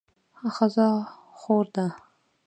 ښځه 0.53 0.87
خور 1.39 1.65
ده 1.75 1.87